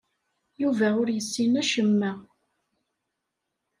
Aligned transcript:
Yuba 0.61 0.87
ur 1.01 1.07
yessin 1.11 1.53
acemma. 1.61 2.11